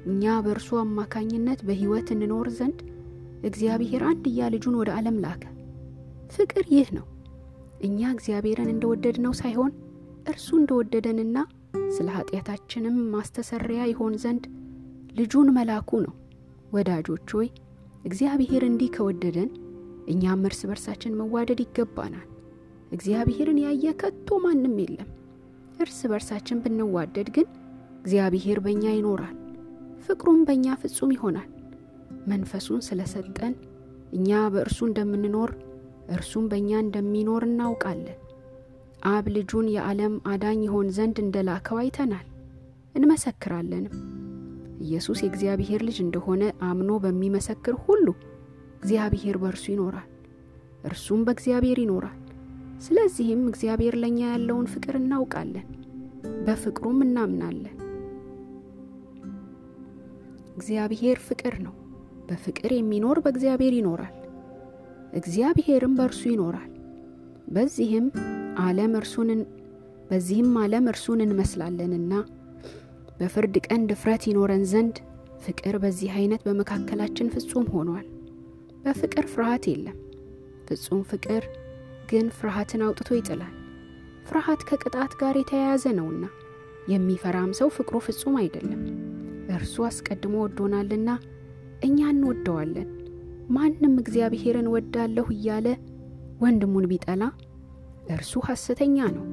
እኛ 0.05 0.33
በእርሱ 0.45 0.69
አማካኝነት 0.81 1.59
በሕይወት 1.67 2.07
እንኖር 2.15 2.47
ዘንድ 2.57 2.79
እግዚአብሔር 3.50 4.03
አንድያ 4.09 4.50
ልጁን 4.53 4.77
ወደ 4.79 4.89
ዓለም 4.97 5.17
ላከ። 5.23 5.43
ፍቅር 6.35 6.65
ይህ 6.73 6.89
ነው፣ 6.97 7.05
እኛ 7.81 8.00
እግዚአብሔርን 8.15 8.71
እንደወደድነው 8.73 9.33
ሳይሆን 9.41 9.71
እርሱ 10.31 10.50
እንደወደደንና 10.59 11.38
ስለ 11.95 12.07
ኃጢአታችንም 12.17 12.97
ማስተሰሪያ 13.13 13.83
ይሆን 13.91 14.15
ዘንድ 14.23 14.43
ልጁን 15.17 15.50
መላኩ 15.55 16.00
ነው። 16.05 16.13
ወዳጆች 16.73 17.29
ሆይ 17.38 17.50
እግዚአብሔር 18.05 18.63
እንዲህ 18.67 18.91
ከወደደን 18.95 19.50
እኛም 20.11 20.45
እርስ 20.47 20.61
በርሳችን 20.69 21.17
መዋደድ 21.19 21.61
ይገባናል። 21.63 22.27
እግዚአብሔርን 22.91 23.59
ያየ 23.65 23.93
ከቶ 24.00 24.39
ማንም 24.43 24.77
የለም። 24.81 25.09
እርስ 25.81 26.00
በርሳችን 26.11 26.61
ብንዋደድ 26.63 27.29
ግን 27.35 27.47
እግዚአብሔር 28.00 28.59
በእኛ 28.65 28.83
ይኖራል፣ 28.93 29.35
ፍቅሩም 30.05 30.39
በእኛ 30.47 30.75
ፍጹም 30.81 31.11
ይሆናል። 31.15 31.50
መንፈሱን 32.27 32.81
ስለሰጠን 32.88 33.53
እኛ 34.13 34.39
በእርሱ 34.53 34.79
እንደምንኖር 34.88 35.51
እርሱም 36.15 36.45
በእኛ 36.51 36.71
እንደሚኖር 36.83 37.43
እናውቃለን። 37.47 38.17
አብ 39.11 39.25
ልጁን 39.35 39.67
የዓለም 39.73 40.15
አዳኝ 40.31 40.59
ይሆን 40.65 40.88
ዘንድ 40.97 41.17
እንደላከው 41.23 41.77
አይተናል 41.81 42.25
እንመሰክራለንም። 42.95 43.93
ኢየሱስ 44.81 45.19
የእግዚአብሔር 45.21 45.81
ልጅ 45.88 45.97
እንደሆነ 46.05 46.43
አምኖ 46.67 46.91
በሚመሰክር 47.03 47.75
ሁሉ 47.85 48.07
እግዚአብሔር 48.77 49.35
በእርሱ 49.41 49.65
ይኖራል፣ 49.73 50.07
እርሱም 50.83 51.21
በእግዚአብሔር 51.25 51.79
ይኖራል። 51.83 52.17
ስለዚህም 52.81 53.41
እግዚአብሔር 53.50 53.95
ለእኛ 54.01 54.19
ያለውን 54.29 54.67
ፍቅር 54.71 54.95
እናውቃለን፣ 55.00 55.67
በፍቅሩም 56.45 57.00
እናምናለን። 57.05 57.75
እግዚአብሔር 60.55 61.17
ፍቅር 61.27 61.55
ነው። 61.65 61.75
በፍቅር 62.29 62.71
የሚኖር 62.73 63.17
በእግዚአብሔር 63.23 63.73
ይኖራል፣ 63.77 64.15
እግዚአብሔርም 65.13 65.95
በእርሱ 65.97 66.21
ይኖራል። 66.31 66.69
በዚህም 67.47 68.05
ዓለም 68.63 68.93
እርሱን 69.00 69.29
በዚህም 70.09 70.51
ዓለም 70.61 70.85
እርሱን 70.91 71.19
እንመስላለንና 71.25 72.13
በፍርድ 73.19 73.55
ቀን 73.67 73.81
ድፍረት 73.89 74.23
ይኖረን 74.29 74.63
ዘንድ 74.71 74.95
ፍቅር 75.45 75.75
በዚህ 75.83 76.11
አይነት 76.17 76.41
በመካከላችን 76.47 77.31
ፍጹም 77.35 77.67
ሆኗል። 77.75 78.07
በፍቅር 78.83 79.25
ፍርሃት 79.33 79.65
የለም፣ 79.71 79.97
ፍጹም 80.67 81.01
ፍቅር 81.11 81.43
ግን 82.11 82.27
ፍርሃትን 82.37 82.81
አውጥቶ 82.85 83.09
ይጥላል። 83.17 83.53
ፍርሃት 84.27 84.61
ከቅጣት 84.69 85.11
ጋር 85.21 85.35
የተያያዘ 85.39 85.85
ነውና 85.97 86.25
የሚፈራም 86.91 87.51
ሰው 87.59 87.69
ፍቅሩ 87.75 87.95
ፍጹም 88.05 88.35
አይደለም። 88.39 88.81
እርሱ 89.55 89.75
አስቀድሞ 89.87 90.33
ወዶናልና 90.43 91.09
እኛ 91.81 91.99
እንወደዋለን። 92.13 92.89
ማንም 93.49 93.93
እግዚአብሔርን 94.01 94.67
ወዳለሁ 94.73 95.25
እያለ 95.35 95.67
ወንድሙን 96.41 96.85
ቢጠላ 96.91 97.23
እርሱ 98.15 98.33
ሐሰተኛ 98.47 98.97
ነው። 99.17 99.25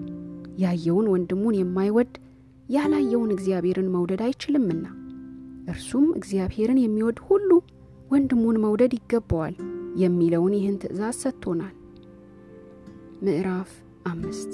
ያየውን 0.58 1.06
ወንድሙን 1.12 1.58
የማይወድ 1.58 2.12
ያላየውን 2.68 3.30
እግዚአብሔርን 3.34 3.90
መውደድ 3.94 4.22
አይችልምና፣ 4.26 4.86
እርሱም 5.72 6.06
እግዚአብሔርን 6.18 6.78
የሚወድ 6.82 7.18
ሁሉ 7.28 7.50
ወንድሙን 8.10 8.56
መውደድ 8.64 8.92
ይገባዋል 8.98 9.54
የሚለውን 10.02 10.54
ይህን 10.58 10.76
ትእዛዝ 10.82 11.16
ሰጥቶናል። 11.24 11.74
ምዕራፍ 13.18 13.70
አምስት 14.06 14.52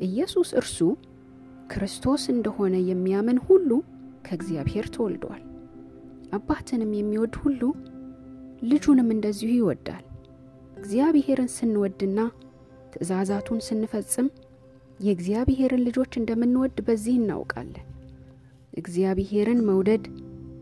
ኢየሱስ 0.00 0.48
እርሱ 0.60 0.78
ክርስቶስ 1.72 2.22
እንደሆነ 2.32 2.74
የሚያምን 2.88 3.38
ሁሉ 3.46 3.70
ከእግዚአብሔር 4.26 4.86
ተወልዷል። 4.94 5.42
አባትንም 6.32 6.90
የሚወድ 6.98 7.34
ሁሉ 7.42 7.62
ልጁንም 8.62 9.08
እንደዚሁ 9.14 9.50
ይወዳል። 9.54 10.04
እግዚአብሔርን 10.76 11.50
ስንወድና 11.54 12.18
ትእዛዛቱን 12.92 13.60
ስንፈጽም 13.66 14.28
የእግዚአብሔርን 15.00 15.84
ልጆች 15.86 16.12
እንደምንወድ 16.20 16.78
በዚህ 16.86 17.16
እናውቃለን። 17.20 17.86
እግዚአብሔርን 18.78 19.60
መውደድ 19.68 20.04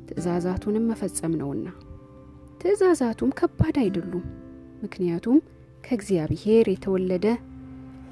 ትእዛዛቱንም 0.09 0.87
መፈጸም 0.91 1.35
ነውና። 1.41 1.67
ትእዛዛቱም 2.61 3.33
ከባድ 3.39 3.79
አይደሉም፣ 3.83 4.25
ምክንያቱም 4.83 5.39
ከእግዚአብሔር 5.85 6.67
የተወለደ 6.73 7.27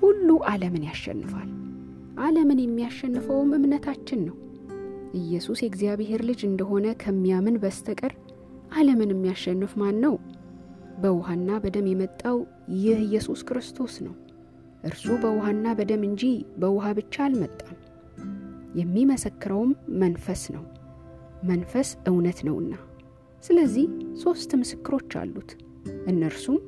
ሁሉ 0.03 0.29
ዓለምን 0.49 0.85
ያሸንፋል። 0.89 1.49
ዓለምን 2.21 2.61
የሚያሸንፈውም 2.63 3.51
እምነታችን 3.57 4.21
ነው። 4.29 4.37
ኢየሱስ 5.19 5.59
የእግዚአብሔር 5.63 6.21
ልጅ 6.29 6.41
እንደሆነ 6.49 6.87
ከሚያምን 7.03 7.57
በስተቀር 7.63 8.15
ዓለምን 8.73 9.13
የሚያሸንፍ 9.15 9.73
ማን 9.81 9.97
ነው? 10.05 10.15
በውሃና 11.03 11.51
በደም 11.63 11.87
የመጣው 11.91 12.39
ይህ 12.77 12.99
ኢየሱስ 13.07 13.43
ክርስቶስ 13.49 13.95
ነው። 14.07 14.15
እርሱ 14.85 15.07
በውሃና 15.23 15.67
በደም 15.79 16.03
እንጂ 16.09 16.23
በውሃ 16.61 16.87
ብቻ 16.99 17.15
አልመጣም። 17.27 17.77
የሚመሰክረውም 18.79 19.71
መንፈስ 20.03 20.43
ነው፣ 20.55 20.65
መንፈስ 21.45 21.89
እውነት 22.09 22.39
ነውና። 22.49 22.75
ስለዚህ 23.45 23.87
ሦስት 24.23 24.51
ምስክሮች 24.61 25.13
አሉት። 25.21 25.51
እነርሱም 26.11 26.59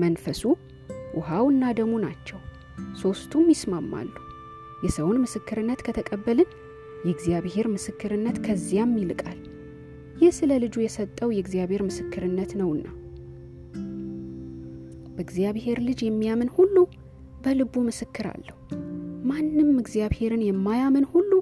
መንፈሱ፣ 0.00 0.42
ውሃውና 1.16 1.64
ደሙ 1.78 1.92
ናቸው። 2.04 2.38
ሦስቱም 3.00 3.46
ይስማማሉ። 3.52 4.10
የሰውን 4.84 5.18
ምስክርነት 5.22 5.80
ከተቀበልን 5.86 6.48
የእግዚአብሔር 7.04 7.66
ምስክርነት 7.74 8.36
ከዚያም 8.46 8.92
ይልቃል። 9.00 9.38
ይህ 10.22 10.32
ስለ 10.38 10.52
ልጁ 10.62 10.76
የሰጠው 10.82 11.30
የእግዚአብሔር 11.32 11.82
ምስክርነት 11.86 12.50
ነውና። 12.60 12.86
በእግዚአብሔር 15.16 15.78
ልጅ 15.86 16.00
የሚያምን 16.04 16.50
ሁሉ 16.56 16.76
በልቡ 17.44 17.74
ምስክር 17.88 18.26
አለው። 18.32 18.56
ማንም 19.24 19.70
እግዚአብሔርን 19.82 20.42
የማያምን 20.46 21.06
ሁሉ 21.12 21.32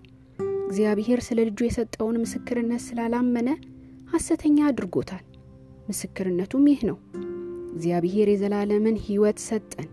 እግዚአብሔር 0.66 1.20
ስለ 1.26 1.38
ልጁ 1.48 1.60
የሰጠውን 1.66 2.16
ምስክርነት 2.22 2.82
ስላላመነ 2.86 3.48
ሐሰተኛ 4.12 4.58
አድርጎታል። 4.68 5.24
ምስክርነቱም 5.88 6.64
ይህ 6.70 6.80
ነው፣ 6.88 6.96
እግዚአብሔር 7.70 8.28
የዘላለምን 8.30 8.96
ሕይወት 9.04 9.38
ሰጠን። 9.46 9.88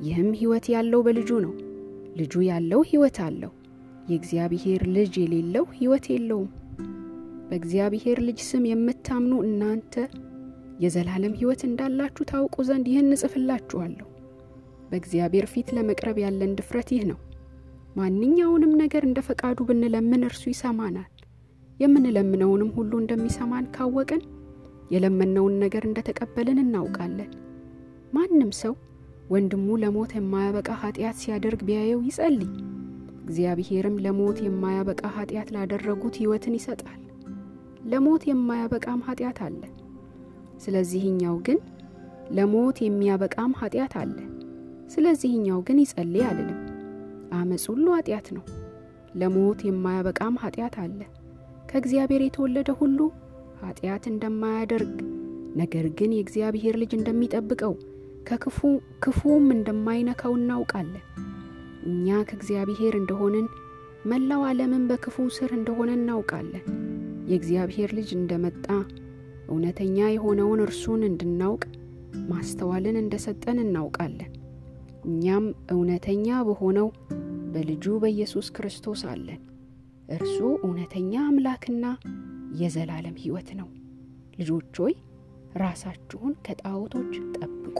ይህም 0.00 0.30
ሕይወት 0.38 0.66
ያለው 0.74 1.00
በልጁ 1.06 1.30
ነው። 1.44 1.54
ልጁ 2.18 2.34
ያለው 2.48 2.80
ሕይወት 2.88 3.18
አለው። 3.26 3.52
የእግዚአብሔር 4.08 4.82
ልጅ 4.94 5.14
የሌለው 5.22 5.64
ሕይወት 5.74 6.06
የለውም። 6.12 6.50
በእግዚአብሔር 7.48 8.18
ልጅ 8.26 8.38
ስም 8.48 8.64
የምታምኑ 8.70 9.34
እናንተ 9.44 9.94
የዘላለም 10.80 11.36
ሕይወት 11.38 11.62
እንዳላችሁ 11.68 12.24
ታውቁ 12.30 12.56
ዘንድ 12.68 12.86
ይህን 12.90 13.14
እጽፍላችኋለሁ። 13.14 14.06
በእግዚአብሔር 14.90 15.46
ፊት 15.52 15.68
ለመቅረብ 15.76 16.18
ያለን 16.22 16.52
ድፍረት 16.58 16.90
ይህ 16.94 17.02
ነው። 17.10 17.18
ማንኛውንም 17.96 18.72
ነገር 18.82 19.02
እንደ 19.06 19.20
ፈቃዱ 19.26 19.58
ብንለምን 19.68 20.22
እርሱ 20.28 20.44
ይሰማናል። 20.52 21.10
የምንለምነውንም 21.80 22.70
ሁሉ 22.76 22.92
እንደሚሰማን 23.00 23.66
ካወቅን 23.74 24.22
የለመነውን 24.90 25.54
ነገር 25.62 25.82
እንደተቀበልን 25.86 26.58
እናውቃለን። 26.62 27.30
ማንም 28.12 28.52
ሰው 28.60 28.74
ወንድሙ 29.30 29.68
ለሞት 29.82 30.12
የማያበቃ 30.16 30.68
ኃጢአት 30.82 31.16
ሲያደርግ 31.22 31.60
ቢያየው 31.66 32.00
ይጸልይ፣ 32.06 32.50
እግዚአብሔርም 33.24 33.96
ለሞት 34.04 34.38
የማያበቃ 34.44 35.02
ኃጢአት 35.16 35.48
ላደረጉት 35.54 36.14
ሕይወትን 36.20 36.54
ይሰጣል። 36.58 37.00
ለሞት 37.90 38.22
የማያበቃም 38.28 39.02
ኃጢአት 39.08 39.38
አለ። 39.46 39.60
ስለዚህኛው 40.64 41.36
ግን 41.46 41.58
ለሞት 42.30 42.78
የሚያበቃም 42.84 43.52
ኃጢአት 43.60 43.94
አለ። 44.00 44.16
ስለዚህኛው 44.88 45.58
ግን 45.66 45.78
ይጸልይ 45.82 46.24
አልልም። 46.28 46.58
አመፅ 47.32 47.64
ሁሉ 47.70 47.86
ኃጢአት 47.96 48.28
ነው። 48.36 48.44
ለሞት 49.14 49.60
የማያበቃም 49.68 50.34
ኃጢአት 50.42 50.76
አለ። 50.82 51.00
ከእግዚአብሔር 51.70 52.22
የተወለደ 52.24 52.70
ሁሉ 52.80 52.98
ኃጢአት 53.60 54.04
እንደማያደርግ 54.10 54.94
ነገር 55.56 55.86
ግን 55.98 56.10
የእግዚአብሔር 56.16 56.74
ልጅ 56.82 56.92
እንደሚጠብቀው 56.96 57.74
ከክፉ 58.28 58.58
ክፉም 59.04 59.46
እንደማይነካው 59.54 60.32
እናውቃለን። 60.38 61.04
እኛ 61.88 62.16
ከእግዚአብሔር 62.28 62.94
እንደሆንን 62.98 63.46
መላው 64.04 64.42
ዓለምን 64.48 64.84
በክፉ 64.90 65.26
ስር 65.36 65.50
እንደሆነ 65.58 65.90
እናውቃለን። 65.98 66.64
የእግዚአብሔር 67.28 67.90
ልጅ 67.98 68.10
እንደመጣ 68.18 68.66
እውነተኛ 69.48 69.98
የሆነውን 70.10 70.60
እርሱን 70.66 71.02
እንድናውቅ 71.08 71.62
ማስተዋልን 72.30 72.96
እንደሰጠን 73.02 73.58
እናውቃለን። 73.64 74.32
እኛም 75.08 75.44
እውነተኛ 75.74 76.28
በሆነው 76.48 76.88
በልጁ 77.52 77.84
በኢየሱስ 78.02 78.48
ክርስቶስ 78.56 79.02
አለን። 79.12 79.40
እርሱ 80.10 80.36
እውነተኛ 80.60 81.12
አምላክና 81.26 81.84
የዘላለም 82.56 83.16
ሕይወት 83.22 83.50
ነው። 83.58 83.68
ልጆች 84.38 84.74
ሆይ 84.80 84.94
ራሳችሁን 85.56 86.34
ከጣዖቶች 86.46 87.12
ጠብቁ። 87.36 87.76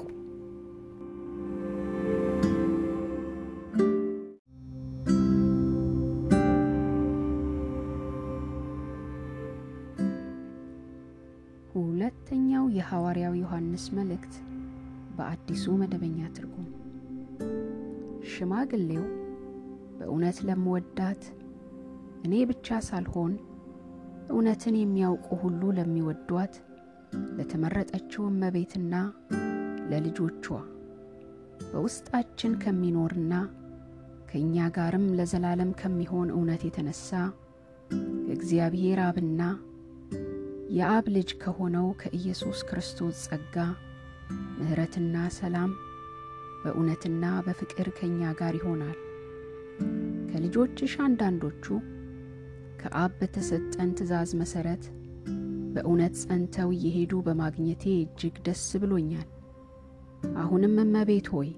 ሁለተኛው 11.72 12.64
የሐዋርያው 12.76 13.34
ዮሐንስ 13.40 13.84
መልእክት 13.96 14.34
በአዲሱ 15.16 15.64
መደበኛ 15.80 16.18
ትርጉም 16.37 16.66
ሽማግሌው 18.30 19.04
በእውነት 19.98 20.38
ለምወዳት 20.48 21.22
እኔ 22.25 22.34
ብቻ 22.50 22.78
ሳልሆን 22.88 23.32
እውነትን 24.28 24.75
የሚያውቁ 24.78 25.28
ሁሉ 25.42 25.62
ለሚወዷት 25.76 26.54
ለተመረጠችው 27.37 28.25
እመቤትና 28.30 28.94
ለልጆቿ 29.90 30.47
በውስጣችን 31.70 32.52
ከሚኖርና 32.62 33.35
ከእኛ 34.30 34.66
ጋርም 34.76 35.06
ለዘላለም 35.18 35.70
ከሚሆን 35.80 36.28
እውነት 36.35 36.62
የተነሳ 36.66 37.11
ከእግዚአብሔር 38.23 38.99
አብና 39.04 39.42
የአብ 40.76 41.06
ልጅ 41.14 41.30
ከሆነው 41.42 41.87
ከኢየሱስ 42.00 42.58
ክርስቶስ 42.68 43.20
ጸጋ 43.26 43.56
ምሕረትና 44.58 45.16
ሰላም 45.38 45.70
በእውነትና 46.62 47.25
በፍቅር 47.47 47.88
ከእኛ 47.99 48.32
ጋር 48.40 48.54
ይሆናል። 48.58 48.99
ከልጆችሽ 50.30 50.94
አንዳንዶቹ 51.06 51.64
ከአብ 52.80 53.12
በተሰጠን 53.20 53.90
ትእዛዝ 53.98 54.31
መሠረት 54.40 54.85
በእውነት 55.74 56.14
ጸንተው 56.22 56.68
እየሄዱ 56.76 57.12
በማግኘቴ 57.26 57.85
እጅግ 57.98 58.37
ደስ 58.46 58.64
ብሎኛል። 58.83 59.26
አሁንም 60.38 60.76
እመቤት 60.85 61.26
ሆይ 61.35 61.50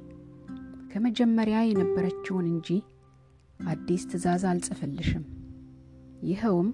ከመጀመሪያ 0.92 1.58
የነበረችውን 1.64 2.46
እንጂ 2.52 2.68
አዲስ 3.60 4.02
ትእዛዝ 4.10 4.44
አልጽፍልሽም። 4.50 5.24
ይኸውም 6.28 6.68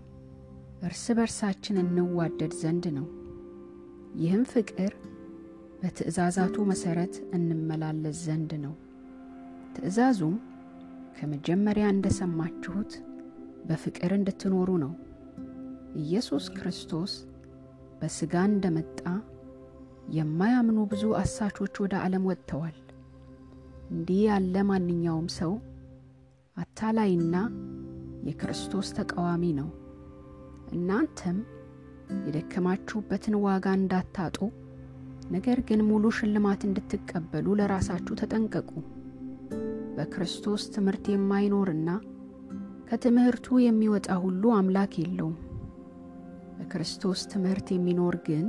እርስ 0.83 1.05
በርሳችን 1.19 1.77
እንዋደድ 1.83 2.55
ዘንድ 2.63 2.87
ነው። 2.97 3.07
ይህም 4.19 4.45
ፍቅር 4.53 4.93
በትእዛዛቱ 5.81 6.57
መሠረት 6.71 7.15
እንመላለስ 7.37 8.19
ዘንድ 8.27 8.53
ነው። 8.65 8.75
ትእዛዙም 9.77 10.37
ከመጀመሪያ 11.19 11.87
እንደ 11.95 12.07
ሰማችሁት 12.19 12.93
በፍቅር 13.69 14.13
እንድትኖሩ 14.17 14.71
ነው። 14.85 14.93
ኢየሱስ 16.01 16.45
ክርስቶስ 16.57 17.13
በሥጋ 18.01 18.35
እንደመጣ 18.49 19.01
የማያምኑ 20.17 20.79
ብዙ 20.91 21.05
አሳቾች 21.21 21.75
ወደ 21.85 21.95
ዓለም 22.03 22.27
ወጥተዋል። 22.31 22.77
እንዲህ 23.91 24.21
ያለ 24.27 24.57
ማንኛውም 24.69 25.29
ሰው 25.37 25.53
አታላይና 26.57 27.37
የክርስቶስ 28.29 28.89
ተቃዋሚ 28.97 29.45
ነው። 29.59 29.69
እናንተም 30.73 31.39
የደከማችሁበትን 32.27 33.35
ዋጋ 33.45 33.67
እንዳታጡ፣ 33.79 34.39
ነገር 35.31 35.59
ግን 35.69 35.81
ሙሉ 35.89 36.05
ሽልማት 36.17 36.61
እንድትቀበሉ 36.69 37.55
ለራሳችሁ 37.61 38.15
ተጠንቀቁ። 38.21 38.71
በክርስቶስ 39.97 40.65
ትምህርት 40.75 41.07
የማይኖርና 41.13 41.89
ከትምህርቱ 42.87 43.47
የሚወጣ 43.63 44.09
ሁሉ 44.23 44.43
አምላክ 44.57 44.93
የለውም። 45.01 45.37
በክርስቶስ 46.59 47.21
ትምህርት 47.33 47.69
የሚኖር 47.73 48.17
ግን 48.27 48.45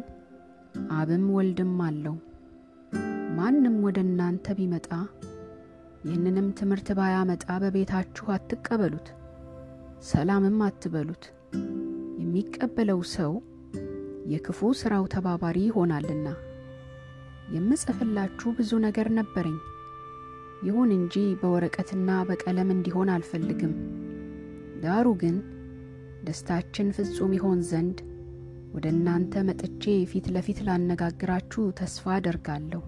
አብም 0.97 1.25
ወልድም 1.35 1.75
አለው። 1.85 2.15
ማንም 3.37 3.75
ወደ 3.85 3.97
እናንተ 4.05 4.55
ቢመጣ 4.59 4.89
ይህንንም 6.05 6.47
ትምህርት 6.59 6.89
ባያመጣ 6.99 7.45
በቤታችሁ 7.63 8.25
አትቀበሉት፣ 8.35 9.07
ሰላምም 10.09 10.59
አትበሉት። 10.67 11.23
የሚቀበለው 12.21 12.99
ሰው 13.15 13.33
የክፉ 14.31 14.69
ሥራው 14.79 15.05
ተባባሪ 15.13 15.57
ይሆናልና። 15.67 16.27
የምጽፍላችሁ 17.53 18.49
ብዙ 18.57 18.71
ነገር 18.85 19.07
ነበረኝ፣ 19.17 19.57
ይሁን 20.63 20.89
እንጂ 20.95 21.15
በወረቀትና 21.41 22.11
በቀለም 22.29 22.69
እንዲሆን 22.75 23.11
አልፈልግም። 23.15 23.73
ዳሩ 24.83 25.07
ግን 25.21 25.37
ደስታችን 26.23 26.87
ፍጹም 26.97 27.31
ይሆን 27.37 27.59
ዘንድ 27.69 27.97
ወደ 28.75 28.85
እናንተ 28.93 29.43
መጥቼ 29.47 29.83
ፊት 30.11 30.25
ለፊት 30.35 30.59
ላነጋግራችሁ 30.67 31.63
ተስፋ 31.79 32.05
አደርጋለሁ። 32.15 32.81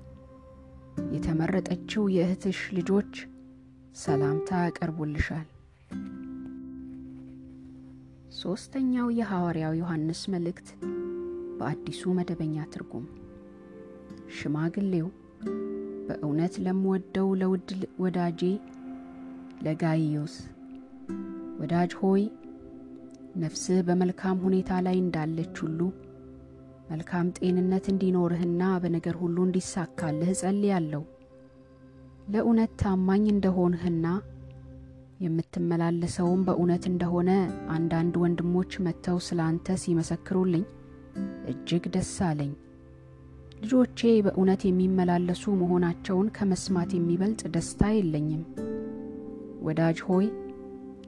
የተመረጠችው 1.13 2.03
የእህትሽ 2.15 2.59
ልጆች 2.77 3.13
ሰላምታ 3.97 4.59
ያቀርቡልሻል። 4.65 5.47
ሦስተኛው 8.39 9.07
የሐዋርያው 9.15 9.73
ዮሐንስ 9.79 10.21
መልእክት 10.33 10.67
በአዲሱ 11.59 12.11
መደበኛ 12.17 12.65
ትርጉም 12.73 13.05
ሽማግሌው 14.37 15.07
በእውነት 16.07 16.53
ለምወደው 16.65 17.29
ለውድ 17.41 17.69
ወዳጄ 18.03 18.41
ለጋይዮስ 19.65 20.35
ወዳጅ 21.59 21.91
ሆይ 22.01 22.21
ነፍስህ 23.41 23.79
በመልካም 23.87 24.37
ሁኔታ 24.45 24.71
ላይ 24.85 24.97
እንዳለች 25.01 25.55
ሁሉ 25.63 25.79
መልካም 26.89 27.27
ጤንነት 27.37 27.85
እንዲኖርህና 27.91 28.61
በነገር 28.83 29.15
ሁሉ 29.21 29.37
እንዲሳካልህ 29.47 30.29
እጸልያለሁ። 30.33 31.01
ለእውነት 32.33 32.71
ታማኝ 32.81 33.23
እንደሆንህና 33.33 34.07
የምትመላለሰውም 35.23 36.41
በእውነት 36.47 36.83
እንደሆነ 36.91 37.29
አንዳንድ 37.75 38.15
ወንድሞች 38.23 38.73
መጥተው 38.85 39.17
ስለ 39.27 39.39
አንተ 39.47 39.77
ሲመሰክሩልኝ 39.83 40.63
እጅግ 41.51 41.85
ደስ 41.95 42.13
አለኝ። 42.27 42.51
ልጆቼ 43.61 43.99
በእውነት 44.25 44.61
የሚመላለሱ 44.67 45.43
መሆናቸውን 45.61 46.27
ከመስማት 46.37 46.91
የሚበልጥ 46.95 47.41
ደስታ 47.55 47.91
የለኝም። 47.95 48.43
ወዳጅ 49.67 49.97
ሆይ 50.09 50.27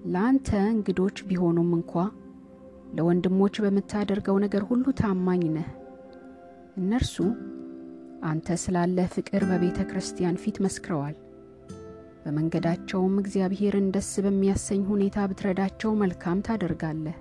ለአንተ 0.06 0.50
እንግዶች 0.70 1.18
ቢሆኑም 1.28 1.72
እንኳ 1.78 1.94
ለወንድሞች 2.96 3.56
በምታደርገው 3.64 4.38
ነገር 4.44 4.64
ሁሉ 4.70 4.86
ታማኝ 5.00 5.44
ነህ። 5.56 5.68
እነርሱ 6.78 7.16
አንተ 8.24 8.58
ስላለህ 8.64 9.08
ፍቅር 9.16 9.44
በቤተ 9.50 9.80
ክርስቲያን 9.90 10.40
ፊት 10.42 10.58
መስክረዋል። 10.66 11.16
በመንገዳቸውም 12.24 13.16
እግዚአብሔርን 13.22 13.88
ደስ 13.96 14.12
በሚያሰኝ 14.26 14.82
ሁኔታ 14.92 15.26
ብትረዳቸው 15.30 15.92
መልካም 16.02 16.44
ታደርጋለህ። 16.48 17.18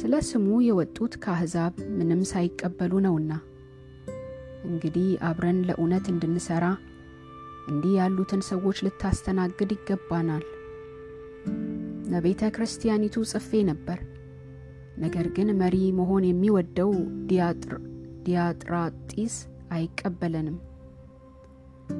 ስለ 0.00 0.14
ስሙ 0.28 0.48
የወጡት 0.64 1.14
ከአሕዛብ 1.22 1.74
ምንም 1.98 2.22
ሳይቀበሉ 2.30 2.92
ነውና። 3.06 3.32
እንግዲህ 4.64 5.08
አብረን 5.28 5.58
ለእውነት 5.68 6.06
እንድንሠራ 6.12 6.66
እንዲህ 7.68 7.92
ያሉትን 7.98 8.42
ሰዎች 8.48 8.78
ልታስተናግድ 8.86 9.72
ይገባናል። 9.74 10.44
ለቤተ 12.08 12.42
ክርስቲያኒቱ 12.54 13.16
ጽፌ 13.30 13.50
ነበር፣ 13.68 13.98
ነገር 15.02 15.26
ግን 15.36 15.48
መሪ 15.60 15.76
መሆን 15.98 16.24
የሚወደው 16.28 16.92
ዲያጥራጢስ 18.26 19.36
አይቀበለንም። 19.72 20.56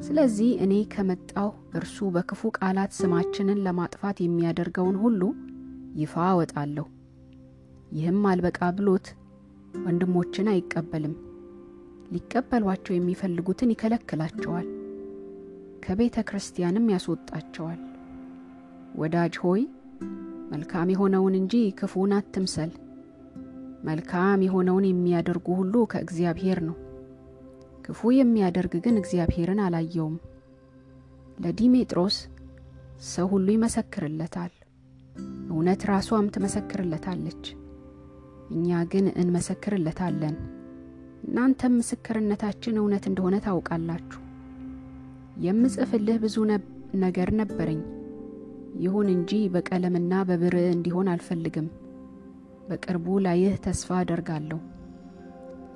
ስለዚህ 0.00 0.50
እኔ 0.64 0.74
ከመጣሁ 0.92 1.48
እርሱ 1.78 2.08
በክፉ 2.14 2.50
ቃላት 2.58 2.92
ስማችንን 2.98 3.62
ለማጥፋት 3.66 4.18
የሚያደርገውን 4.22 4.96
ሁሉ 5.04 5.22
ይፋ 6.00 6.14
አወጣለሁ። 6.30 6.86
ይህም 7.92 8.20
አልበቃ 8.30 8.60
ብሎት 8.78 9.06
ወንድሞችን 9.84 10.50
አይቀበልም። 10.52 11.14
ሊቀበሏቸው 12.12 12.94
የሚፈልጉትን 12.96 13.72
ይከለክላቸዋል፣ 13.74 14.68
ከቤተ 15.84 16.18
ክርስቲያንም 16.28 16.86
ያስወጣቸዋል። 16.94 17.80
ወዳጅ 18.94 19.34
ሆይ 19.42 19.62
መልካም 20.52 20.90
የሆነውን 20.92 21.34
እንጂ 21.38 21.54
ክፉን 21.78 22.12
አትምሰል። 22.16 22.70
መልካም 23.84 24.40
የሆነውን 24.44 24.84
የሚያደርጉ 24.88 25.46
ሁሉ 25.58 25.74
ከእግዚአብሔር 25.92 26.58
ነው። 26.68 26.76
ክፉ 27.84 28.10
የሚያደርግ 28.16 28.72
ግን 28.84 28.98
እግዚአብሔርን 29.00 29.60
አላየውም። 29.66 30.16
ለዲሜጥሮስ 31.38 32.16
ሰው 33.08 33.26
ሁሉ 33.32 33.46
ይመሰክርለታል፣ 33.54 34.52
እውነት 35.50 35.82
ራሷም 35.90 36.26
ትመሰክርለታለች። 36.34 37.44
እኛ 38.50 38.78
ግን 38.92 39.06
እንመሰክርለታለን፣ 39.20 40.36
እናንተም 41.24 41.76
ምስክርነታችን 41.78 42.80
እውነት 42.80 43.04
እንደሆነ 43.10 43.36
ታውቃላችሁ። 43.46 44.20
የምጽፍልህ 45.46 46.18
ብዙ 46.22 46.36
ነገር 47.02 47.30
ነበረኝ፣ 47.40 47.80
ይሁን 48.76 49.08
እንጂ 49.12 49.32
በቀለምና 49.54 50.14
በብርዕ 50.28 50.66
እንዲሆን 50.70 51.10
አልፈልግም። 51.12 51.68
በቅርቡ 52.68 53.06
ላይህ 53.26 53.54
ተስፋ 53.66 53.90
አደርጋለሁ፣ 54.00 54.58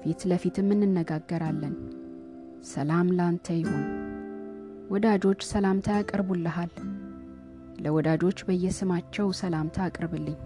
ፊት 0.03 0.23
ለፊትም 0.31 0.69
እንነጋገራለን። 0.77 1.75
ሰላም 2.73 3.09
ላንተ 3.19 3.47
ይሁን። 3.59 3.85
ወዳጆች 4.93 5.41
ሰላምታ 5.51 5.89
ያቀርቡልሃል። 5.99 6.73
ለወዳጆች 7.79 8.39
በየስማቸው 8.49 9.29
ሰላምታ 9.39 9.77
አቅርብልኝ። 9.87 10.39